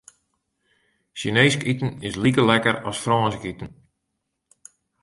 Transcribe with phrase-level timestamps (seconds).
[1.19, 3.69] Sjineesk iten is like lekker as Frânsk iten.